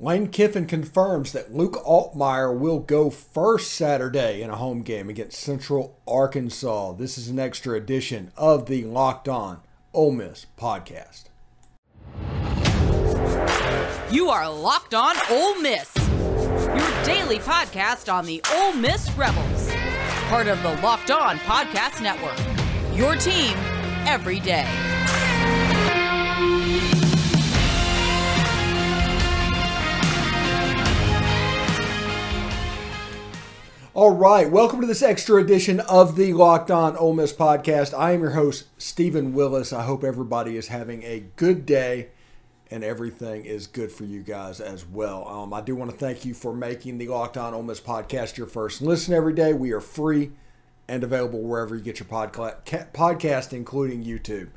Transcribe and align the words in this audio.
Lane 0.00 0.28
Kiffin 0.28 0.66
confirms 0.66 1.30
that 1.32 1.54
Luke 1.54 1.74
Altmyer 1.86 2.56
will 2.56 2.80
go 2.80 3.10
first 3.10 3.72
Saturday 3.72 4.42
in 4.42 4.50
a 4.50 4.56
home 4.56 4.82
game 4.82 5.08
against 5.08 5.38
Central 5.38 6.00
Arkansas. 6.06 6.94
This 6.94 7.16
is 7.16 7.28
an 7.28 7.38
extra 7.38 7.76
edition 7.76 8.32
of 8.36 8.66
the 8.66 8.84
Locked 8.84 9.28
On 9.28 9.60
Ole 9.92 10.10
Miss 10.10 10.46
podcast. 10.58 11.24
You 14.12 14.30
are 14.30 14.52
Locked 14.52 14.94
On 14.94 15.14
Ole 15.30 15.60
Miss, 15.60 15.94
your 15.96 17.04
daily 17.04 17.38
podcast 17.38 18.12
on 18.12 18.26
the 18.26 18.42
Ole 18.52 18.72
Miss 18.72 19.10
Rebels, 19.12 19.72
part 20.28 20.48
of 20.48 20.60
the 20.64 20.74
Locked 20.82 21.12
On 21.12 21.38
Podcast 21.38 22.02
Network. 22.02 22.38
Your 22.96 23.14
team 23.14 23.56
every 24.06 24.40
day. 24.40 24.93
All 33.94 34.10
right, 34.10 34.50
welcome 34.50 34.80
to 34.80 34.88
this 34.88 35.04
extra 35.04 35.40
edition 35.40 35.78
of 35.78 36.16
the 36.16 36.32
Locked 36.32 36.68
On 36.68 36.96
Ole 36.96 37.12
Miss 37.12 37.32
podcast. 37.32 37.96
I 37.96 38.10
am 38.10 38.22
your 38.22 38.32
host, 38.32 38.64
Stephen 38.76 39.32
Willis. 39.34 39.72
I 39.72 39.84
hope 39.84 40.02
everybody 40.02 40.56
is 40.56 40.66
having 40.66 41.04
a 41.04 41.26
good 41.36 41.64
day 41.64 42.08
and 42.72 42.82
everything 42.82 43.44
is 43.44 43.68
good 43.68 43.92
for 43.92 44.02
you 44.02 44.24
guys 44.24 44.60
as 44.60 44.84
well. 44.84 45.28
Um, 45.28 45.54
I 45.54 45.60
do 45.60 45.76
want 45.76 45.92
to 45.92 45.96
thank 45.96 46.24
you 46.24 46.34
for 46.34 46.52
making 46.52 46.98
the 46.98 47.06
Locked 47.06 47.36
On 47.36 47.54
Ole 47.54 47.62
Miss 47.62 47.80
podcast 47.80 48.36
your 48.36 48.48
first 48.48 48.82
listen 48.82 49.14
every 49.14 49.32
day. 49.32 49.52
We 49.52 49.70
are 49.70 49.80
free 49.80 50.32
and 50.88 51.04
available 51.04 51.42
wherever 51.42 51.76
you 51.76 51.80
get 51.80 52.00
your 52.00 52.08
podcast, 52.08 53.52
including 53.52 54.04
YouTube. 54.04 54.48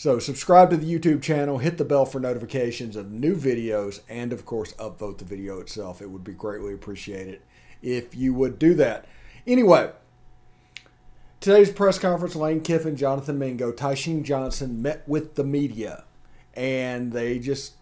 So 0.00 0.18
subscribe 0.18 0.70
to 0.70 0.78
the 0.78 0.90
YouTube 0.90 1.20
channel, 1.20 1.58
hit 1.58 1.76
the 1.76 1.84
bell 1.84 2.06
for 2.06 2.20
notifications 2.20 2.96
of 2.96 3.12
new 3.12 3.36
videos, 3.36 4.00
and 4.08 4.32
of 4.32 4.46
course, 4.46 4.72
upvote 4.78 5.18
the 5.18 5.26
video 5.26 5.60
itself. 5.60 6.00
It 6.00 6.08
would 6.08 6.24
be 6.24 6.32
greatly 6.32 6.72
appreciated 6.72 7.42
if 7.82 8.14
you 8.14 8.32
would 8.32 8.58
do 8.58 8.72
that. 8.76 9.04
Anyway, 9.46 9.90
today's 11.38 11.70
press 11.70 11.98
conference, 11.98 12.34
Lane 12.34 12.62
Kiffin, 12.62 12.96
Jonathan 12.96 13.38
Mingo, 13.38 13.72
Tysheem 13.72 14.22
Johnson 14.22 14.80
met 14.80 15.06
with 15.06 15.34
the 15.34 15.44
media, 15.44 16.04
and 16.54 17.12
they 17.12 17.38
just 17.38 17.74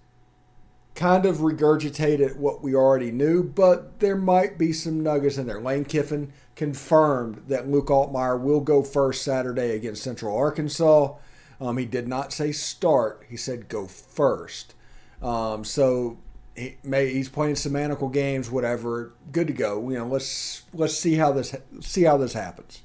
kind 0.96 1.24
of 1.24 1.36
regurgitated 1.36 2.34
what 2.34 2.64
we 2.64 2.74
already 2.74 3.12
knew, 3.12 3.44
but 3.44 4.00
there 4.00 4.16
might 4.16 4.58
be 4.58 4.72
some 4.72 5.04
nuggets 5.04 5.38
in 5.38 5.46
there. 5.46 5.60
Lane 5.60 5.84
Kiffin 5.84 6.32
confirmed 6.56 7.44
that 7.46 7.70
Luke 7.70 7.86
Altmyer 7.86 8.40
will 8.40 8.60
go 8.60 8.82
first 8.82 9.22
Saturday 9.22 9.76
against 9.76 10.02
Central 10.02 10.36
Arkansas. 10.36 11.14
Um, 11.60 11.76
he 11.78 11.84
did 11.84 12.08
not 12.08 12.32
say 12.32 12.52
start; 12.52 13.24
he 13.28 13.36
said 13.36 13.68
go 13.68 13.86
first. 13.86 14.74
Um, 15.22 15.64
so 15.64 16.18
he 16.54 16.76
may 16.82 17.12
he's 17.12 17.28
playing 17.28 17.54
semantical 17.54 18.12
games, 18.12 18.50
whatever. 18.50 19.12
Good 19.32 19.46
to 19.48 19.52
go. 19.52 19.88
You 19.90 19.98
know, 19.98 20.06
let's 20.06 20.62
let's 20.72 20.96
see 20.96 21.14
how 21.14 21.32
this 21.32 21.54
see 21.80 22.04
how 22.04 22.16
this 22.16 22.32
happens. 22.32 22.82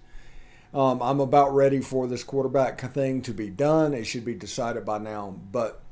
Um, 0.73 1.01
I'm 1.03 1.19
about 1.19 1.53
ready 1.53 1.81
for 1.81 2.07
this 2.07 2.23
quarterback 2.23 2.81
thing 2.93 3.21
to 3.23 3.33
be 3.33 3.49
done. 3.49 3.93
It 3.93 4.05
should 4.05 4.25
be 4.25 4.33
decided 4.33 4.85
by 4.85 4.97
now, 4.97 5.35
but 5.51 5.83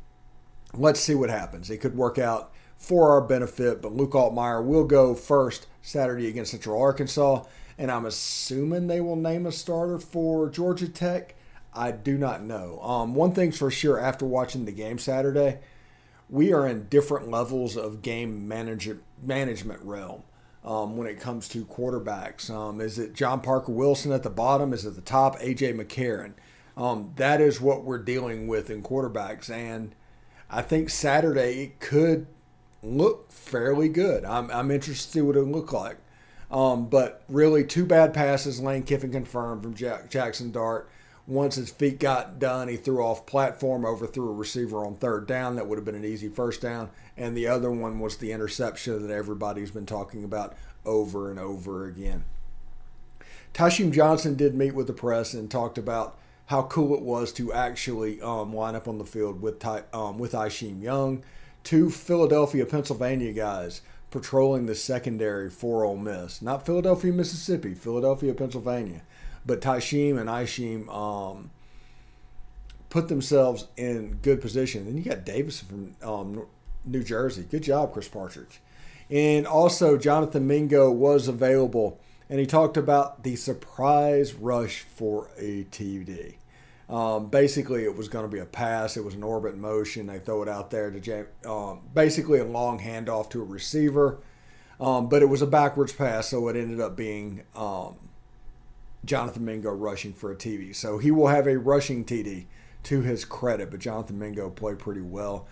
let's 0.73 0.99
see 0.99 1.13
what 1.13 1.29
happens. 1.29 1.69
It 1.69 1.77
could 1.77 1.95
work 1.95 2.17
out 2.17 2.51
for 2.77 3.11
our 3.11 3.21
benefit, 3.21 3.79
but 3.79 3.93
Luke 3.93 4.13
Altmyer 4.13 4.65
will 4.65 4.85
go 4.85 5.13
first 5.13 5.67
Saturday 5.83 6.27
against 6.27 6.49
Central 6.49 6.81
Arkansas, 6.81 7.43
and 7.77 7.91
I'm 7.91 8.07
assuming 8.07 8.87
they 8.87 9.01
will 9.01 9.15
name 9.15 9.45
a 9.45 9.51
starter 9.51 9.99
for 9.99 10.49
Georgia 10.49 10.89
Tech. 10.89 11.35
I 11.73 11.91
do 11.91 12.17
not 12.17 12.43
know. 12.43 12.79
Um, 12.81 13.15
one 13.15 13.33
thing's 13.33 13.57
for 13.57 13.71
sure 13.71 13.99
after 13.99 14.25
watching 14.25 14.65
the 14.65 14.71
game 14.71 14.97
Saturday 14.97 15.59
we 16.31 16.53
are 16.53 16.65
in 16.65 16.87
different 16.87 17.29
levels 17.29 17.75
of 17.75 18.01
game 18.01 18.47
manager, 18.47 19.01
management 19.21 19.81
realm 19.83 20.23
um, 20.63 20.95
when 20.95 21.05
it 21.05 21.19
comes 21.19 21.49
to 21.49 21.65
quarterbacks. 21.65 22.49
Um, 22.49 22.79
is 22.79 22.97
it 22.97 23.13
John 23.13 23.41
Parker 23.41 23.73
Wilson 23.73 24.13
at 24.13 24.23
the 24.23 24.29
bottom? 24.29 24.71
Is 24.71 24.85
it 24.85 24.95
the 24.95 25.01
top 25.01 25.37
AJ 25.39 25.75
McCarron? 25.75 26.33
Um, 26.77 27.11
that 27.17 27.41
is 27.41 27.59
what 27.59 27.83
we're 27.83 28.01
dealing 28.01 28.47
with 28.47 28.69
in 28.69 28.81
quarterbacks, 28.81 29.49
and 29.49 29.93
I 30.49 30.61
think 30.61 30.89
Saturday 30.89 31.63
it 31.63 31.79
could 31.81 32.27
look 32.81 33.29
fairly 33.29 33.89
good. 33.89 34.23
I'm, 34.23 34.49
I'm 34.51 34.71
interested 34.71 35.07
to 35.07 35.11
see 35.11 35.21
what 35.21 35.35
it 35.35 35.41
look 35.41 35.73
like. 35.73 35.97
Um, 36.49 36.87
but 36.87 37.23
really, 37.27 37.65
two 37.65 37.85
bad 37.85 38.13
passes. 38.13 38.61
Lane 38.61 38.83
Kiffin 38.83 39.11
confirmed 39.11 39.63
from 39.63 39.73
Jack, 39.73 40.09
Jackson 40.09 40.51
Dart. 40.51 40.89
Once 41.31 41.55
his 41.55 41.71
feet 41.71 41.97
got 41.97 42.39
done, 42.39 42.67
he 42.67 42.75
threw 42.75 43.01
off 43.01 43.25
platform, 43.25 43.85
overthrew 43.85 44.29
a 44.29 44.33
receiver 44.33 44.85
on 44.85 44.95
third 44.95 45.25
down. 45.25 45.55
That 45.55 45.65
would 45.65 45.77
have 45.77 45.85
been 45.85 45.95
an 45.95 46.03
easy 46.03 46.27
first 46.27 46.59
down. 46.59 46.89
And 47.15 47.37
the 47.37 47.47
other 47.47 47.71
one 47.71 47.99
was 48.01 48.17
the 48.17 48.33
interception 48.33 49.07
that 49.07 49.13
everybody's 49.13 49.71
been 49.71 49.85
talking 49.85 50.25
about 50.25 50.57
over 50.85 51.29
and 51.29 51.39
over 51.39 51.85
again. 51.85 52.25
Tysheem 53.53 53.93
Johnson 53.93 54.35
did 54.35 54.55
meet 54.55 54.75
with 54.75 54.87
the 54.87 54.93
press 54.93 55.33
and 55.33 55.49
talked 55.49 55.77
about 55.77 56.17
how 56.47 56.63
cool 56.63 56.93
it 56.93 57.01
was 57.01 57.31
to 57.33 57.53
actually 57.53 58.21
um, 58.21 58.53
line 58.53 58.75
up 58.75 58.89
on 58.89 58.97
the 58.97 59.05
field 59.05 59.41
with 59.41 59.59
Ty, 59.59 59.83
um, 59.93 60.19
with 60.19 60.33
Isheem 60.33 60.81
Young, 60.83 61.23
two 61.63 61.89
Philadelphia, 61.89 62.65
Pennsylvania 62.65 63.31
guys 63.31 63.81
patrolling 64.09 64.65
the 64.65 64.75
secondary 64.75 65.49
for 65.49 65.85
Ole 65.85 65.95
Miss. 65.95 66.41
Not 66.41 66.65
Philadelphia, 66.65 67.13
Mississippi, 67.13 67.73
Philadelphia, 67.73 68.33
Pennsylvania. 68.33 69.03
But 69.45 69.61
Tysheem 69.61 70.19
and 70.19 70.29
Isheem 70.29 70.87
um, 70.93 71.51
put 72.89 73.07
themselves 73.07 73.67
in 73.77 74.19
good 74.21 74.41
position. 74.41 74.85
Then 74.85 74.97
you 74.97 75.03
got 75.03 75.25
Davison 75.25 75.95
from 75.99 76.09
um, 76.09 76.45
New 76.85 77.03
Jersey. 77.03 77.45
Good 77.49 77.63
job, 77.63 77.93
Chris 77.93 78.07
Partridge. 78.07 78.61
And 79.09 79.47
also, 79.47 79.97
Jonathan 79.97 80.47
Mingo 80.47 80.91
was 80.91 81.27
available, 81.27 81.99
and 82.29 82.39
he 82.39 82.45
talked 82.45 82.77
about 82.77 83.23
the 83.23 83.35
surprise 83.35 84.33
rush 84.33 84.81
for 84.81 85.29
a 85.37 85.65
TD. 85.65 86.35
Um, 86.89 87.27
basically, 87.27 87.85
it 87.85 87.95
was 87.95 88.09
going 88.09 88.25
to 88.25 88.31
be 88.31 88.39
a 88.39 88.45
pass. 88.45 88.97
It 88.97 89.03
was 89.03 89.13
an 89.13 89.23
orbit 89.23 89.57
motion. 89.57 90.07
They 90.07 90.19
throw 90.19 90.43
it 90.43 90.49
out 90.49 90.71
there 90.71 90.91
to 90.91 90.99
James, 90.99 91.27
um, 91.45 91.81
basically 91.93 92.39
a 92.39 92.45
long 92.45 92.79
handoff 92.79 93.29
to 93.31 93.41
a 93.41 93.45
receiver, 93.45 94.19
um, 94.79 95.07
but 95.07 95.21
it 95.21 95.27
was 95.27 95.41
a 95.41 95.47
backwards 95.47 95.93
pass, 95.93 96.29
so 96.29 96.47
it 96.49 96.57
ended 96.57 96.81
up 96.81 96.97
being 96.97 97.43
um, 97.55 97.95
Jonathan 99.03 99.45
Mingo 99.45 99.71
rushing 99.71 100.13
for 100.13 100.31
a 100.31 100.35
TD. 100.35 100.75
So 100.75 100.97
he 100.97 101.11
will 101.11 101.27
have 101.27 101.47
a 101.47 101.57
rushing 101.57 102.05
TD 102.05 102.45
to 102.83 103.01
his 103.01 103.25
credit, 103.25 103.71
but 103.71 103.79
Jonathan 103.79 104.19
Mingo 104.19 104.49
played 104.49 104.79
pretty 104.79 105.01
well. 105.01 105.47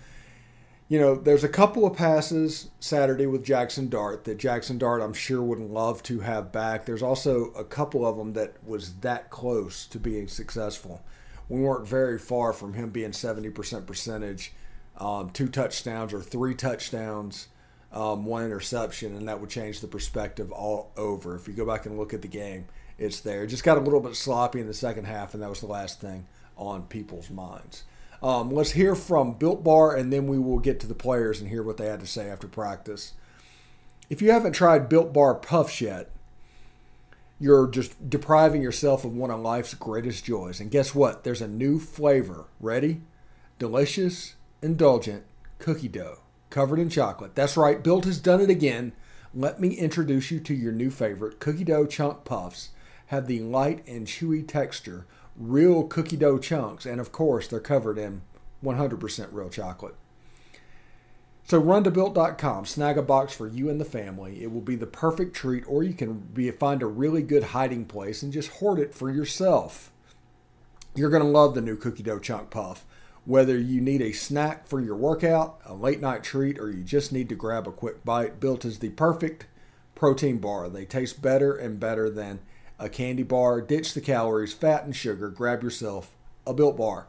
You 0.87 0.99
know, 0.99 1.15
there's 1.15 1.43
a 1.43 1.49
couple 1.49 1.85
of 1.85 1.95
passes 1.95 2.71
Saturday 2.79 3.27
with 3.27 3.43
Jackson 3.43 3.89
Dart 3.89 4.23
that 4.23 4.39
Jackson 4.39 4.79
Dart, 4.79 5.03
I'm 5.03 5.13
sure, 5.13 5.41
would 5.43 5.59
love 5.59 6.01
to 6.03 6.21
have 6.21 6.51
back. 6.51 6.85
There's 6.85 7.03
also 7.03 7.51
a 7.51 7.63
couple 7.63 8.07
of 8.07 8.17
them 8.17 8.33
that 8.33 8.55
was 8.65 8.95
that 9.01 9.29
close 9.29 9.85
to 9.85 9.99
being 9.99 10.27
successful. 10.27 11.03
We 11.47 11.61
weren't 11.61 11.87
very 11.87 12.17
far 12.17 12.53
from 12.53 12.73
him 12.73 12.89
being 12.89 13.11
70% 13.11 13.85
percentage, 13.85 14.53
um, 14.97 15.29
two 15.29 15.47
touchdowns 15.47 16.11
or 16.11 16.21
three 16.21 16.55
touchdowns, 16.55 17.49
um, 17.91 18.25
one 18.25 18.43
interception, 18.43 19.15
and 19.15 19.27
that 19.27 19.39
would 19.39 19.49
change 19.51 19.81
the 19.81 19.87
perspective 19.87 20.51
all 20.51 20.91
over. 20.97 21.35
If 21.35 21.47
you 21.47 21.53
go 21.53 21.67
back 21.67 21.85
and 21.85 21.99
look 21.99 22.15
at 22.15 22.23
the 22.23 22.27
game, 22.27 22.65
it's 22.99 23.21
there. 23.21 23.43
It 23.43 23.47
Just 23.47 23.63
got 23.63 23.77
a 23.77 23.81
little 23.81 24.01
bit 24.01 24.15
sloppy 24.15 24.59
in 24.59 24.67
the 24.67 24.73
second 24.73 25.05
half, 25.05 25.33
and 25.33 25.41
that 25.41 25.49
was 25.49 25.61
the 25.61 25.67
last 25.67 26.01
thing 26.01 26.27
on 26.57 26.83
people's 26.83 27.29
minds. 27.29 27.83
Um, 28.21 28.51
let's 28.51 28.71
hear 28.71 28.95
from 28.95 29.33
Built 29.33 29.63
Bar, 29.63 29.95
and 29.95 30.11
then 30.11 30.27
we 30.27 30.37
will 30.37 30.59
get 30.59 30.79
to 30.81 30.87
the 30.87 30.93
players 30.93 31.39
and 31.39 31.49
hear 31.49 31.63
what 31.63 31.77
they 31.77 31.85
had 31.85 32.01
to 32.01 32.07
say 32.07 32.29
after 32.29 32.47
practice. 32.47 33.13
If 34.09 34.21
you 34.21 34.31
haven't 34.31 34.53
tried 34.53 34.89
Built 34.89 35.13
Bar 35.13 35.35
Puffs 35.35 35.79
yet, 35.79 36.11
you're 37.39 37.67
just 37.67 38.09
depriving 38.09 38.61
yourself 38.61 39.05
of 39.05 39.15
one 39.15 39.31
of 39.31 39.39
life's 39.39 39.73
greatest 39.73 40.25
joys. 40.25 40.59
And 40.59 40.69
guess 40.69 40.93
what? 40.93 41.23
There's 41.23 41.41
a 41.41 41.47
new 41.47 41.79
flavor. 41.79 42.47
Ready? 42.59 43.01
Delicious, 43.57 44.35
indulgent 44.61 45.23
cookie 45.57 45.87
dough 45.87 46.19
covered 46.49 46.79
in 46.79 46.89
chocolate. 46.89 47.35
That's 47.35 47.55
right, 47.55 47.81
Built 47.81 48.05
has 48.05 48.19
done 48.19 48.41
it 48.41 48.49
again. 48.49 48.91
Let 49.33 49.61
me 49.61 49.69
introduce 49.69 50.31
you 50.31 50.39
to 50.41 50.53
your 50.53 50.71
new 50.71 50.89
favorite 50.89 51.39
cookie 51.39 51.63
dough 51.63 51.85
chunk 51.85 52.25
puffs 52.25 52.69
have 53.09 53.25
the 53.25 53.41
light 53.41 53.85
and 53.87 54.05
chewy 54.05 54.47
texture, 54.47 55.05
real 55.35 55.83
cookie 55.83 56.17
dough 56.17 56.37
chunks, 56.37 56.85
and 56.85 57.01
of 57.01 57.11
course, 57.11 57.47
they're 57.47 57.59
covered 57.59 57.97
in 57.97 58.21
100% 58.63 59.27
real 59.31 59.49
chocolate. 59.49 59.95
So 61.43 61.57
run 61.57 61.83
to 61.85 61.91
built.com, 61.91 62.65
snag 62.67 62.99
a 62.99 63.01
box 63.01 63.33
for 63.33 63.47
you 63.47 63.67
and 63.67 63.81
the 63.81 63.85
family. 63.85 64.43
It 64.43 64.51
will 64.51 64.61
be 64.61 64.75
the 64.75 64.85
perfect 64.85 65.35
treat, 65.35 65.63
or 65.67 65.81
you 65.81 65.95
can 65.95 66.19
be, 66.19 66.51
find 66.51 66.83
a 66.83 66.87
really 66.87 67.23
good 67.23 67.45
hiding 67.45 67.85
place 67.85 68.21
and 68.21 68.31
just 68.31 68.49
hoard 68.49 68.77
it 68.77 68.93
for 68.93 69.09
yourself. 69.09 69.91
You're 70.93 71.09
going 71.09 71.23
to 71.23 71.29
love 71.29 71.55
the 71.55 71.61
new 71.61 71.77
cookie 71.77 72.03
dough 72.03 72.19
chunk 72.19 72.51
puff. 72.51 72.85
Whether 73.25 73.57
you 73.57 73.81
need 73.81 74.03
a 74.03 74.11
snack 74.11 74.67
for 74.67 74.79
your 74.79 74.95
workout, 74.95 75.59
a 75.65 75.73
late 75.73 75.99
night 75.99 76.23
treat, 76.23 76.59
or 76.59 76.69
you 76.69 76.83
just 76.83 77.11
need 77.11 77.29
to 77.29 77.35
grab 77.35 77.67
a 77.67 77.71
quick 77.71 78.05
bite, 78.05 78.39
Built 78.39 78.65
is 78.65 78.77
the 78.77 78.89
perfect 78.91 79.47
protein 79.95 80.37
bar. 80.37 80.69
They 80.69 80.85
taste 80.85 81.23
better 81.23 81.55
and 81.55 81.79
better 81.79 82.11
than 82.11 82.41
a 82.79 82.89
candy 82.89 83.23
bar, 83.23 83.61
ditch 83.61 83.93
the 83.93 84.01
calories, 84.01 84.53
fat, 84.53 84.85
and 84.85 84.95
sugar. 84.95 85.29
Grab 85.29 85.61
yourself 85.61 86.11
a 86.47 86.53
Built 86.53 86.77
Bar. 86.77 87.07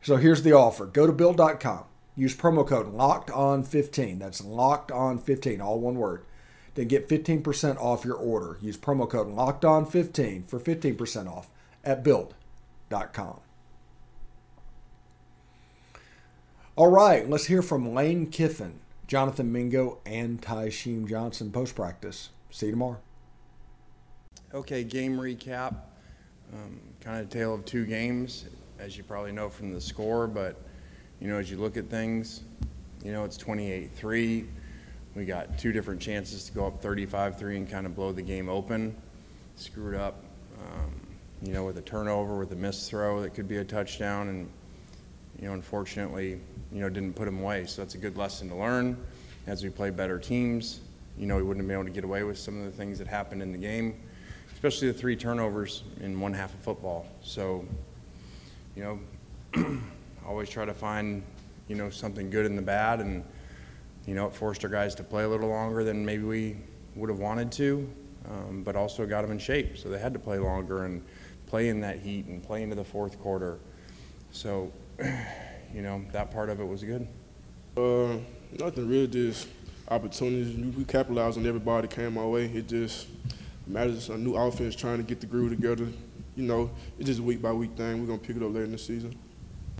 So 0.00 0.16
here's 0.16 0.42
the 0.42 0.52
offer 0.52 0.86
go 0.86 1.06
to 1.06 1.12
Built.com, 1.12 1.84
Use 2.18 2.34
promo 2.34 2.66
code 2.66 2.88
locked 2.88 3.30
on 3.30 3.62
15. 3.62 4.18
That's 4.18 4.44
locked 4.44 4.90
on 4.90 5.20
15, 5.20 5.60
all 5.60 5.78
one 5.78 5.94
word. 5.94 6.24
Then 6.74 6.88
get 6.88 7.08
15% 7.08 7.76
off 7.78 8.04
your 8.04 8.16
order. 8.16 8.58
Use 8.60 8.76
promo 8.76 9.08
code 9.08 9.28
locked 9.28 9.64
on 9.64 9.86
15 9.86 10.42
for 10.42 10.58
15% 10.58 11.28
off 11.30 11.48
at 11.84 12.02
built.com. 12.02 13.40
All 16.74 16.90
right, 16.90 17.30
let's 17.30 17.46
hear 17.46 17.62
from 17.62 17.94
Lane 17.94 18.26
Kiffin, 18.26 18.80
Jonathan 19.06 19.52
Mingo, 19.52 19.98
and 20.04 20.42
Tysheem 20.42 21.08
Johnson 21.08 21.52
post 21.52 21.76
practice. 21.76 22.30
See 22.50 22.66
you 22.66 22.72
tomorrow. 22.72 22.98
Okay, 24.54 24.82
game 24.82 25.18
recap. 25.18 25.74
Um, 26.54 26.80
kind 27.02 27.20
of 27.20 27.28
tale 27.28 27.52
of 27.52 27.66
two 27.66 27.84
games, 27.84 28.46
as 28.78 28.96
you 28.96 29.04
probably 29.04 29.30
know 29.30 29.50
from 29.50 29.74
the 29.74 29.80
score, 29.80 30.26
but 30.26 30.56
you 31.20 31.28
know, 31.28 31.36
as 31.36 31.50
you 31.50 31.58
look 31.58 31.76
at 31.76 31.90
things, 31.90 32.40
you 33.04 33.12
know, 33.12 33.24
it's 33.24 33.36
28 33.36 33.90
3. 33.92 34.46
We 35.14 35.26
got 35.26 35.58
two 35.58 35.70
different 35.70 36.00
chances 36.00 36.44
to 36.44 36.52
go 36.52 36.66
up 36.66 36.80
35 36.80 37.38
3 37.38 37.58
and 37.58 37.70
kind 37.70 37.84
of 37.84 37.94
blow 37.94 38.10
the 38.10 38.22
game 38.22 38.48
open. 38.48 38.96
Screwed 39.56 39.96
up, 39.96 40.24
um, 40.58 40.98
you 41.42 41.52
know, 41.52 41.64
with 41.64 41.76
a 41.76 41.82
turnover, 41.82 42.38
with 42.38 42.50
a 42.52 42.56
missed 42.56 42.88
throw 42.88 43.20
that 43.20 43.34
could 43.34 43.48
be 43.48 43.58
a 43.58 43.64
touchdown, 43.64 44.28
and, 44.28 44.48
you 45.38 45.48
know, 45.48 45.52
unfortunately, 45.52 46.40
you 46.72 46.80
know, 46.80 46.88
didn't 46.88 47.12
put 47.12 47.26
them 47.26 47.40
away. 47.40 47.66
So 47.66 47.82
that's 47.82 47.96
a 47.96 47.98
good 47.98 48.16
lesson 48.16 48.48
to 48.48 48.54
learn 48.54 48.96
as 49.46 49.62
we 49.62 49.68
play 49.68 49.90
better 49.90 50.18
teams. 50.18 50.80
You 51.18 51.26
know, 51.26 51.36
we 51.36 51.42
wouldn't 51.42 51.62
have 51.62 51.68
been 51.68 51.76
able 51.76 51.84
to 51.84 51.94
get 51.94 52.04
away 52.04 52.22
with 52.22 52.38
some 52.38 52.58
of 52.58 52.64
the 52.64 52.72
things 52.72 52.98
that 52.98 53.08
happened 53.08 53.42
in 53.42 53.52
the 53.52 53.58
game, 53.58 54.00
especially 54.58 54.88
the 54.88 54.98
three 54.98 55.14
turnovers 55.14 55.84
in 56.00 56.18
one 56.18 56.32
half 56.32 56.52
of 56.52 56.58
football. 56.58 57.06
So, 57.22 57.64
you 58.74 59.00
know, 59.54 59.78
always 60.26 60.50
try 60.50 60.64
to 60.64 60.74
find, 60.74 61.22
you 61.68 61.76
know, 61.76 61.90
something 61.90 62.28
good 62.28 62.44
in 62.44 62.56
the 62.56 62.62
bad, 62.62 62.98
and 62.98 63.22
you 64.04 64.16
know, 64.16 64.26
it 64.26 64.34
forced 64.34 64.64
our 64.64 64.70
guys 64.70 64.96
to 64.96 65.04
play 65.04 65.22
a 65.22 65.28
little 65.28 65.48
longer 65.48 65.84
than 65.84 66.04
maybe 66.04 66.24
we 66.24 66.56
would 66.96 67.08
have 67.08 67.20
wanted 67.20 67.52
to, 67.52 67.88
um, 68.28 68.64
but 68.64 68.74
also 68.74 69.06
got 69.06 69.22
them 69.22 69.30
in 69.30 69.38
shape, 69.38 69.78
so 69.78 69.88
they 69.90 69.98
had 70.00 70.12
to 70.12 70.18
play 70.18 70.38
longer 70.38 70.86
and 70.86 71.04
play 71.46 71.68
in 71.68 71.80
that 71.82 72.00
heat 72.00 72.26
and 72.26 72.42
play 72.42 72.64
into 72.64 72.74
the 72.74 72.82
fourth 72.82 73.16
quarter. 73.20 73.60
So, 74.32 74.72
you 75.72 75.82
know, 75.82 76.04
that 76.10 76.32
part 76.32 76.50
of 76.50 76.58
it 76.58 76.66
was 76.66 76.82
good. 76.82 77.06
Uh, 77.76 78.16
nothing 78.58 78.88
really, 78.88 79.06
just 79.06 79.46
opportunities. 79.88 80.74
We 80.74 80.82
capitalized 80.82 81.38
on 81.38 81.46
everybody 81.46 81.86
came 81.86 82.18
our 82.18 82.26
way. 82.26 82.46
It 82.46 82.66
just 82.66 83.06
matters 83.68 84.08
a 84.08 84.18
new 84.18 84.34
offense 84.34 84.74
trying 84.74 84.98
to 84.98 85.02
get 85.02 85.20
the 85.20 85.26
groove 85.26 85.50
together. 85.50 85.88
You 86.36 86.44
know, 86.44 86.70
it's 86.98 87.06
just 87.06 87.20
a 87.20 87.22
week 87.22 87.42
by 87.42 87.52
week 87.52 87.72
thing. 87.76 88.00
We're 88.00 88.06
gonna 88.06 88.18
pick 88.18 88.36
it 88.36 88.42
up 88.42 88.48
later 88.48 88.64
in 88.64 88.72
the 88.72 88.78
season. 88.78 89.16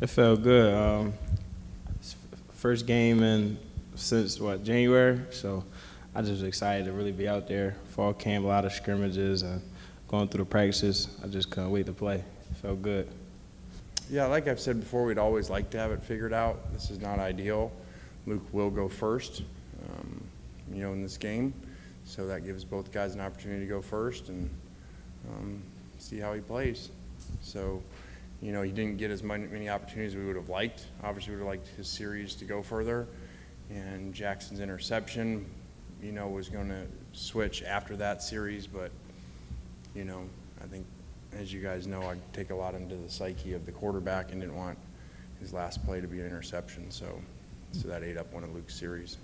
It 0.00 0.08
felt 0.08 0.42
good. 0.42 0.74
Um, 0.74 1.14
first 2.52 2.86
game 2.86 3.22
in 3.22 3.58
since 3.94 4.40
what 4.40 4.64
January, 4.64 5.20
so 5.30 5.64
I 6.14 6.20
just 6.20 6.32
was 6.32 6.42
excited 6.42 6.86
to 6.86 6.92
really 6.92 7.12
be 7.12 7.28
out 7.28 7.48
there. 7.48 7.76
Fall 7.90 8.12
camp, 8.12 8.44
a 8.44 8.48
lot 8.48 8.64
of 8.64 8.72
scrimmages, 8.72 9.42
and 9.42 9.62
going 10.08 10.28
through 10.28 10.44
the 10.44 10.50
practices. 10.50 11.08
I 11.22 11.28
just 11.28 11.50
couldn't 11.50 11.70
wait 11.70 11.86
to 11.86 11.92
play. 11.92 12.16
It 12.16 12.56
felt 12.60 12.82
good. 12.82 13.08
Yeah, 14.10 14.26
like 14.26 14.48
I've 14.48 14.60
said 14.60 14.80
before, 14.80 15.04
we'd 15.04 15.18
always 15.18 15.50
like 15.50 15.70
to 15.70 15.78
have 15.78 15.92
it 15.92 16.02
figured 16.02 16.32
out. 16.32 16.72
This 16.72 16.90
is 16.90 16.98
not 16.98 17.18
ideal. 17.18 17.70
Luke 18.26 18.42
will 18.52 18.70
go 18.70 18.88
first, 18.88 19.42
um, 19.88 20.24
you 20.72 20.82
know, 20.82 20.92
in 20.92 21.02
this 21.02 21.16
game, 21.16 21.52
so 22.08 22.26
that 22.26 22.44
gives 22.44 22.64
both 22.64 22.90
guys 22.90 23.14
an 23.14 23.20
opportunity 23.20 23.60
to 23.60 23.68
go 23.68 23.82
first 23.82 24.30
and 24.30 24.50
um, 25.28 25.62
see 25.98 26.18
how 26.18 26.32
he 26.32 26.40
plays. 26.40 26.88
So 27.42 27.82
you 28.40 28.52
know, 28.52 28.62
he 28.62 28.70
didn't 28.70 28.98
get 28.98 29.10
as 29.10 29.22
many 29.22 29.68
opportunities 29.68 30.12
as 30.12 30.18
we 30.18 30.26
would 30.26 30.36
have 30.36 30.48
liked. 30.48 30.86
Obviously, 31.02 31.32
we 31.34 31.40
would 31.40 31.44
have 31.44 31.58
liked 31.58 31.68
his 31.76 31.88
series 31.88 32.34
to 32.36 32.44
go 32.44 32.62
further. 32.62 33.06
And 33.68 34.14
Jackson's 34.14 34.60
interception, 34.60 35.44
you 36.00 36.12
know, 36.12 36.28
was 36.28 36.48
going 36.48 36.68
to 36.68 36.86
switch 37.12 37.62
after 37.64 37.96
that 37.96 38.22
series. 38.22 38.66
But, 38.66 38.92
you 39.94 40.04
know, 40.04 40.22
I 40.62 40.66
think, 40.66 40.86
as 41.32 41.52
you 41.52 41.60
guys 41.60 41.86
know, 41.86 42.02
I 42.02 42.16
take 42.32 42.50
a 42.50 42.54
lot 42.54 42.74
into 42.74 42.94
the 42.94 43.10
psyche 43.10 43.54
of 43.54 43.66
the 43.66 43.72
quarterback 43.72 44.30
and 44.30 44.40
didn't 44.40 44.56
want 44.56 44.78
his 45.40 45.52
last 45.52 45.84
play 45.84 46.00
to 46.00 46.06
be 46.06 46.20
an 46.20 46.26
interception. 46.26 46.90
So, 46.90 47.20
so 47.72 47.88
that 47.88 48.04
ate 48.04 48.16
up 48.16 48.32
one 48.32 48.44
of 48.44 48.54
Luke's 48.54 48.74
series. 48.74 49.16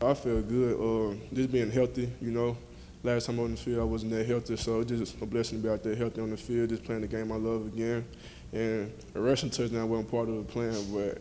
I 0.00 0.12
feel 0.12 0.42
good. 0.42 0.76
Uh, 0.78 1.14
just 1.32 1.50
being 1.50 1.70
healthy, 1.70 2.10
you 2.20 2.30
know. 2.30 2.56
Last 3.02 3.26
time 3.26 3.38
on 3.38 3.52
the 3.52 3.56
field, 3.56 3.80
I 3.80 3.84
wasn't 3.84 4.12
that 4.12 4.26
healthy, 4.26 4.56
so 4.56 4.80
it's 4.80 4.90
just 4.90 5.20
a 5.22 5.26
blessing 5.26 5.58
to 5.58 5.68
be 5.68 5.72
out 5.72 5.82
there 5.82 5.94
healthy 5.94 6.20
on 6.20 6.30
the 6.30 6.36
field, 6.36 6.68
just 6.68 6.84
playing 6.84 7.02
the 7.02 7.06
game 7.06 7.30
I 7.30 7.36
love 7.36 7.66
again. 7.66 8.04
And 8.52 8.92
a 9.14 9.20
rushing 9.20 9.48
touchdown 9.48 9.88
wasn't 9.88 10.10
part 10.10 10.28
of 10.28 10.36
the 10.36 10.42
plan, 10.42 10.74
but 10.92 11.18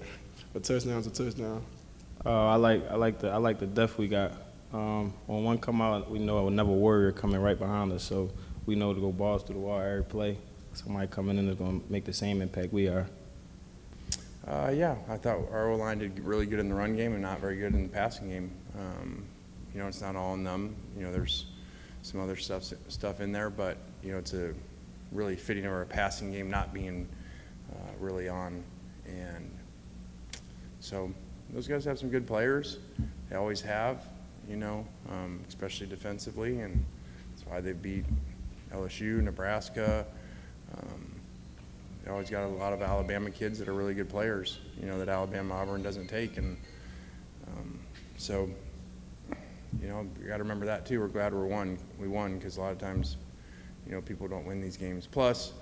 a 0.56 0.60
touchdown's 0.60 1.08
a 1.08 1.12
touchdown. 1.12 1.64
Uh, 2.26 2.48
I 2.48 2.56
like 2.56 2.90
I 2.90 2.96
like 2.96 3.20
the 3.20 3.30
I 3.30 3.38
like 3.38 3.60
the 3.60 3.68
depth 3.68 3.98
we 3.98 4.08
got. 4.08 4.34
Um, 4.74 5.14
when 5.28 5.44
one 5.44 5.58
come 5.58 5.82
out, 5.82 6.10
we 6.10 6.20
know 6.20 6.48
another 6.48 6.72
warrior 6.72 7.12
coming 7.12 7.40
right 7.40 7.58
behind 7.58 7.92
us, 7.94 8.04
so 8.04 8.32
we 8.66 8.76
know 8.76 8.94
to 8.94 9.00
go 9.00 9.12
balls 9.12 9.44
through 9.44 9.56
the 9.56 9.62
wall 9.62 9.80
every 9.80 10.04
play. 10.04 10.38
Somebody 10.74 11.08
coming 11.08 11.38
in 11.38 11.48
is 11.48 11.56
going 11.56 11.82
to 11.82 11.92
make 11.92 12.04
the 12.04 12.14
same 12.14 12.42
impact 12.42 12.74
we 12.74 12.90
are. 12.90 13.08
Uh, 14.48 14.72
yeah, 14.74 14.96
I 15.08 15.18
thought 15.18 15.40
our 15.52 15.72
O 15.72 15.76
line 15.76 16.00
did 16.00 16.20
really 16.20 16.46
good 16.46 16.60
in 16.60 16.70
the 16.70 16.76
run 16.76 16.96
game 16.96 17.14
and 17.14 17.22
not 17.22 17.40
very 17.40 17.58
good 17.58 17.74
in 17.74 17.84
the 17.84 17.90
passing 17.90 18.30
game. 18.30 18.52
Um, 18.78 19.26
you 19.74 19.82
know, 19.82 19.88
it's 19.88 20.02
not 20.02 20.16
all 20.16 20.36
them. 20.38 20.76
You 20.98 21.04
know, 21.04 21.12
there's 21.12 21.48
some 22.02 22.22
other 22.22 22.36
stuff 22.36 22.72
stuff 22.88 23.20
in 23.20 23.32
there, 23.32 23.50
but 23.50 23.78
you 24.04 24.12
know, 24.12 24.20
it's 24.20 24.34
a 24.34 24.54
really 25.12 25.36
fitting 25.36 25.66
of 25.66 25.74
our 25.74 25.86
passing 25.86 26.32
game 26.32 26.50
not 26.50 26.74
being 26.74 27.08
uh, 27.72 27.92
really 28.00 28.30
on. 28.30 28.64
And 29.08 29.52
so 30.80 31.12
those 31.54 31.68
guys 31.68 31.86
have 31.86 32.00
some 32.00 32.10
good 32.10 32.28
players. 32.28 32.80
They 33.30 33.36
always 33.36 33.62
have, 33.62 34.08
you 34.48 34.56
know, 34.56 34.86
um, 35.10 35.40
especially 35.48 35.88
defensively, 35.88 36.60
and 36.60 36.84
that's 37.32 37.48
why 37.48 37.62
they 37.62 37.74
beat 37.74 38.06
LSU, 38.72 39.22
Nebraska. 39.22 40.06
Um, 40.78 41.12
they 42.04 42.12
always 42.12 42.30
got 42.30 42.44
a 42.44 42.48
lot 42.48 42.74
of 42.74 42.82
Alabama 42.82 43.32
kids 43.32 43.58
that 43.60 43.68
are 43.68 43.74
really 43.74 43.94
good 43.94 44.10
players, 44.10 44.60
you 44.80 44.86
know, 44.86 45.00
that 45.00 45.10
Alabama 45.10 45.56
Auburn 45.56 45.82
doesn't 45.82 46.08
take. 46.08 46.38
And 46.38 46.58
um, 47.48 47.80
so, 48.18 48.50
you 49.82 49.88
know, 49.88 50.08
you 50.22 50.28
got 50.28 50.38
to 50.38 50.44
remember 50.44 50.66
that 50.66 50.86
too. 50.86 51.00
We're 51.00 51.08
glad 51.08 51.34
we 51.34 51.46
won. 51.46 51.78
We 52.00 52.08
won 52.08 52.38
because 52.38 52.58
a 52.58 52.62
lot 52.62 52.72
of 52.72 52.78
times 52.78 53.18
you 53.86 53.92
know, 53.92 54.02
people 54.02 54.28
don't 54.28 54.46
win 54.46 54.62
these 54.62 54.78
games. 54.78 55.08
Plus, 55.08 55.54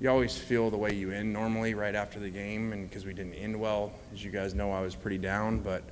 you 0.00 0.08
always 0.08 0.36
feel 0.36 0.70
the 0.70 0.76
way 0.76 0.94
you 0.94 1.10
end 1.10 1.32
normally 1.32 1.74
right 1.74 1.94
after 1.94 2.18
the 2.18 2.30
game, 2.30 2.72
and 2.72 2.88
because 2.88 3.04
we 3.04 3.12
didn't 3.12 3.34
end 3.34 3.58
well, 3.58 3.92
as 4.12 4.24
you 4.24 4.30
guys 4.30 4.54
know, 4.54 4.70
I 4.70 4.80
was 4.80 4.94
pretty 4.94 5.18
down, 5.18 5.58
but 5.58 5.82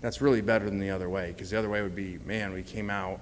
that's 0.00 0.20
really 0.20 0.40
better 0.40 0.64
than 0.64 0.78
the 0.78 0.90
other 0.90 1.08
way, 1.08 1.28
because 1.28 1.50
the 1.50 1.58
other 1.58 1.70
way 1.70 1.80
would 1.80 1.94
be, 1.94 2.18
man, 2.26 2.52
we 2.52 2.62
came 2.62 2.90
out, 2.90 3.20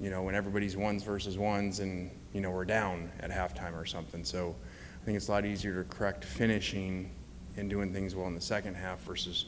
you 0.00 0.10
know, 0.10 0.22
when 0.22 0.34
everybody's 0.34 0.76
ones 0.76 1.02
versus 1.02 1.38
ones, 1.38 1.80
and 1.80 2.10
you 2.32 2.40
know, 2.40 2.50
we're 2.50 2.64
down 2.64 3.10
at 3.20 3.30
halftime 3.30 3.74
or 3.74 3.86
something. 3.86 4.24
So 4.24 4.54
I 5.00 5.04
think 5.04 5.16
it's 5.16 5.28
a 5.28 5.32
lot 5.32 5.46
easier 5.46 5.82
to 5.82 5.88
correct 5.88 6.24
finishing 6.24 7.10
and 7.56 7.70
doing 7.70 7.92
things 7.92 8.14
well 8.14 8.26
in 8.26 8.34
the 8.34 8.40
second 8.40 8.74
half 8.74 9.00
versus, 9.02 9.46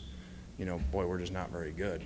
you 0.58 0.64
know, 0.64 0.78
boy, 0.90 1.06
we're 1.06 1.18
just 1.18 1.32
not 1.32 1.50
very 1.50 1.72
good. 1.72 2.02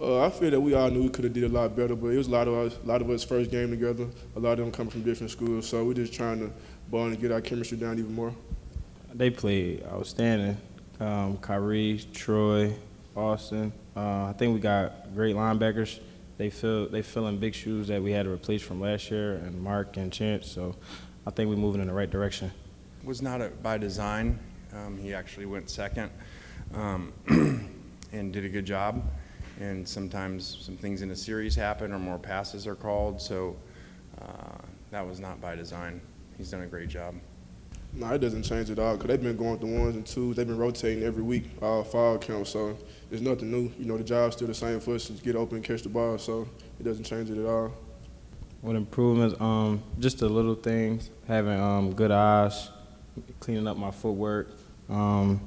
Uh, 0.00 0.24
I 0.24 0.30
feel 0.30 0.50
that 0.50 0.60
we 0.60 0.74
all 0.74 0.90
knew 0.90 1.04
we 1.04 1.08
could 1.08 1.24
have 1.24 1.32
did 1.32 1.44
a 1.44 1.48
lot 1.48 1.76
better, 1.76 1.94
but 1.94 2.08
it 2.08 2.16
was 2.16 2.26
a 2.26 2.30
lot 2.30 2.48
of 2.48 2.54
us, 2.54 2.76
a 2.82 2.86
lot 2.86 3.00
of 3.00 3.08
us 3.10 3.22
first 3.22 3.50
game 3.50 3.70
together. 3.70 4.08
A 4.34 4.40
lot 4.40 4.52
of 4.52 4.58
them 4.58 4.72
come 4.72 4.88
from 4.88 5.02
different 5.02 5.30
schools, 5.30 5.68
so 5.68 5.84
we're 5.84 5.94
just 5.94 6.12
trying 6.12 6.40
to 6.40 6.52
bond 6.90 7.12
and 7.12 7.20
get 7.20 7.30
our 7.30 7.40
chemistry 7.40 7.78
down 7.78 7.98
even 7.98 8.12
more. 8.12 8.34
They 9.12 9.30
played 9.30 9.84
outstanding. 9.84 10.56
Um, 10.98 11.38
Kyrie, 11.38 12.04
Troy, 12.12 12.74
Austin. 13.16 13.72
Uh, 13.96 14.24
I 14.26 14.34
think 14.36 14.54
we 14.54 14.60
got 14.60 15.14
great 15.14 15.36
linebackers. 15.36 16.00
They 16.38 16.50
fill 16.50 16.88
they 16.88 17.02
fill 17.02 17.28
in 17.28 17.38
big 17.38 17.54
shoes 17.54 17.86
that 17.86 18.02
we 18.02 18.10
had 18.10 18.24
to 18.24 18.32
replace 18.32 18.62
from 18.62 18.80
last 18.80 19.10
year, 19.12 19.34
and 19.34 19.60
Mark 19.62 19.96
and 19.96 20.12
Chance. 20.12 20.48
So 20.48 20.74
I 21.24 21.30
think 21.30 21.48
we're 21.48 21.56
moving 21.56 21.80
in 21.80 21.86
the 21.86 21.94
right 21.94 22.10
direction. 22.10 22.50
Was 23.04 23.22
not 23.22 23.40
a, 23.40 23.48
by 23.48 23.78
design. 23.78 24.40
Um, 24.72 24.98
he 24.98 25.14
actually 25.14 25.46
went 25.46 25.70
second 25.70 26.10
um, 26.74 27.12
and 28.12 28.32
did 28.32 28.44
a 28.44 28.48
good 28.48 28.66
job 28.66 29.04
and 29.60 29.86
sometimes 29.86 30.58
some 30.60 30.76
things 30.76 31.02
in 31.02 31.10
a 31.10 31.16
series 31.16 31.54
happen 31.54 31.92
or 31.92 31.98
more 31.98 32.18
passes 32.18 32.66
are 32.66 32.74
called. 32.74 33.20
So 33.20 33.56
uh, 34.20 34.58
that 34.90 35.06
was 35.06 35.20
not 35.20 35.40
by 35.40 35.54
design. 35.54 36.00
He's 36.36 36.50
done 36.50 36.62
a 36.62 36.66
great 36.66 36.88
job. 36.88 37.14
No, 37.96 38.12
it 38.12 38.18
doesn't 38.18 38.42
change 38.42 38.70
at 38.70 38.78
all 38.80 38.96
because 38.96 39.08
they've 39.08 39.22
been 39.22 39.36
going 39.36 39.58
through 39.60 39.78
ones 39.78 39.94
and 39.94 40.04
twos. 40.04 40.36
They've 40.36 40.46
been 40.46 40.58
rotating 40.58 41.04
every 41.04 41.22
week, 41.22 41.44
all 41.62 41.84
fall 41.84 42.18
counts. 42.18 42.50
So 42.50 42.76
there's 43.08 43.22
nothing 43.22 43.52
new. 43.52 43.70
You 43.78 43.84
know, 43.84 43.96
the 43.96 44.02
job's 44.02 44.34
still 44.34 44.48
the 44.48 44.54
same 44.54 44.80
for 44.80 44.96
us 44.96 45.06
to 45.06 45.12
get 45.12 45.36
open 45.36 45.56
and 45.56 45.64
catch 45.64 45.82
the 45.82 45.88
ball. 45.88 46.18
So 46.18 46.48
it 46.80 46.82
doesn't 46.82 47.04
change 47.04 47.30
it 47.30 47.38
at 47.38 47.46
all. 47.46 47.72
What 48.62 48.74
improvements? 48.74 49.40
Um, 49.40 49.82
just 50.00 50.18
the 50.18 50.28
little 50.28 50.56
things. 50.56 51.10
Having 51.28 51.60
um, 51.60 51.94
good 51.94 52.10
eyes, 52.10 52.70
cleaning 53.38 53.68
up 53.68 53.76
my 53.76 53.92
footwork, 53.92 54.50
um, 54.88 55.40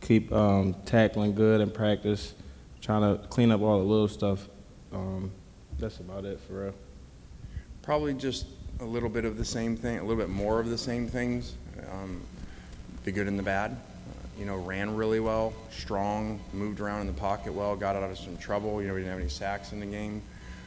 keep 0.00 0.30
um, 0.32 0.74
tackling 0.84 1.34
good 1.34 1.60
in 1.60 1.70
practice, 1.70 2.34
trying 2.82 3.00
to 3.00 3.26
clean 3.28 3.50
up 3.50 3.62
all 3.62 3.78
the 3.78 3.84
little 3.84 4.08
stuff. 4.08 4.48
Um, 4.92 5.30
that's 5.78 5.98
about 5.98 6.24
it 6.24 6.38
for 6.40 6.64
real. 6.64 6.74
Probably 7.80 8.12
just 8.12 8.46
a 8.80 8.84
little 8.84 9.08
bit 9.08 9.24
of 9.24 9.38
the 9.38 9.44
same 9.44 9.76
thing, 9.76 9.98
a 9.98 10.02
little 10.02 10.16
bit 10.16 10.28
more 10.28 10.60
of 10.60 10.68
the 10.68 10.76
same 10.76 11.08
things, 11.08 11.54
um, 11.90 12.20
the 13.04 13.12
good 13.12 13.28
and 13.28 13.38
the 13.38 13.42
bad. 13.42 13.70
Uh, 13.70 13.76
you 14.38 14.44
know, 14.44 14.56
ran 14.56 14.94
really 14.96 15.20
well, 15.20 15.54
strong, 15.70 16.40
moved 16.52 16.80
around 16.80 17.02
in 17.02 17.06
the 17.06 17.12
pocket 17.12 17.52
well, 17.52 17.76
got 17.76 17.96
out 17.96 18.02
of 18.02 18.18
some 18.18 18.36
trouble. 18.36 18.82
You 18.82 18.88
know, 18.88 18.94
we 18.94 19.00
didn't 19.00 19.12
have 19.12 19.20
any 19.20 19.30
sacks 19.30 19.72
in 19.72 19.80
the 19.80 19.86
game, 19.86 20.20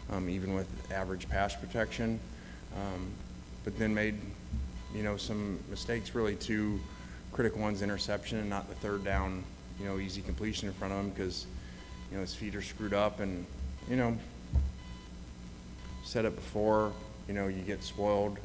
um, 0.09 0.29
even 0.29 0.55
with 0.55 0.67
average 0.91 1.27
pass 1.29 1.55
protection. 1.55 2.19
Um, 2.75 3.11
but 3.63 3.77
then 3.77 3.93
made, 3.93 4.15
you 4.93 5.03
know, 5.03 5.17
some 5.17 5.59
mistakes. 5.69 6.15
Really, 6.15 6.35
two 6.35 6.79
critical 7.31 7.61
ones: 7.61 7.81
interception 7.81 8.39
and 8.39 8.49
not 8.49 8.69
the 8.69 8.75
third 8.75 9.03
down, 9.03 9.43
you 9.79 9.85
know, 9.85 9.99
easy 9.99 10.21
completion 10.21 10.67
in 10.67 10.73
front 10.73 10.93
of 10.93 10.99
him 10.99 11.09
because, 11.09 11.45
know, 12.15 12.21
his 12.21 12.33
feet 12.33 12.55
are 12.55 12.61
screwed 12.61 12.93
up 12.93 13.19
and, 13.19 13.45
you 13.89 13.95
know, 13.95 14.17
said 16.03 16.25
it 16.25 16.35
before, 16.35 16.91
you 17.27 17.33
know, 17.33 17.47
you 17.47 17.61
get 17.61 17.83
spoiled. 17.83 18.37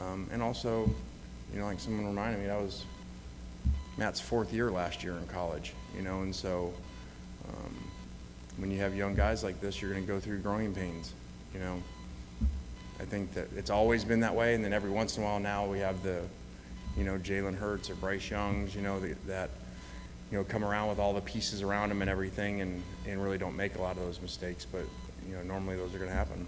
Um, 0.00 0.28
and 0.32 0.42
also, 0.42 0.90
you 1.52 1.58
know, 1.58 1.66
like 1.66 1.80
someone 1.80 2.06
reminded 2.06 2.40
me, 2.40 2.46
that 2.46 2.60
was 2.60 2.84
Matt's 3.96 4.20
fourth 4.20 4.52
year 4.52 4.70
last 4.70 5.02
year 5.02 5.14
in 5.14 5.26
college, 5.26 5.72
you 5.96 6.02
know, 6.02 6.22
and 6.22 6.34
so 6.34 6.72
um, 7.48 7.74
when 8.58 8.70
you 8.70 8.78
have 8.78 8.94
young 8.94 9.14
guys 9.14 9.42
like 9.42 9.60
this, 9.60 9.80
you're 9.80 9.90
going 9.90 10.04
to 10.04 10.12
go 10.12 10.20
through 10.20 10.38
growing 10.38 10.74
pains, 10.74 11.12
you 11.54 11.60
know. 11.60 11.82
I 13.00 13.04
think 13.04 13.32
that 13.34 13.48
it's 13.56 13.70
always 13.70 14.04
been 14.04 14.20
that 14.20 14.34
way, 14.34 14.54
and 14.54 14.64
then 14.64 14.72
every 14.72 14.90
once 14.90 15.16
in 15.16 15.22
a 15.22 15.26
while 15.26 15.38
now 15.38 15.64
we 15.66 15.78
have 15.78 16.02
the, 16.02 16.20
you 16.96 17.04
know, 17.04 17.16
Jalen 17.16 17.56
Hurts 17.56 17.90
or 17.90 17.94
Bryce 17.94 18.28
Youngs, 18.28 18.74
you 18.74 18.82
know, 18.82 18.98
the, 18.98 19.14
that, 19.28 19.50
you 20.30 20.38
know, 20.38 20.44
come 20.44 20.64
around 20.64 20.88
with 20.88 20.98
all 20.98 21.14
the 21.14 21.20
pieces 21.20 21.62
around 21.62 21.88
them 21.88 22.02
and 22.02 22.10
everything, 22.10 22.60
and, 22.60 22.82
and 23.06 23.22
really 23.22 23.38
don't 23.38 23.56
make 23.56 23.76
a 23.76 23.80
lot 23.80 23.96
of 23.96 24.02
those 24.02 24.20
mistakes. 24.20 24.64
But 24.64 24.82
you 25.26 25.34
know, 25.34 25.42
normally 25.42 25.76
those 25.76 25.94
are 25.94 25.98
going 25.98 26.10
to 26.10 26.16
happen. 26.16 26.46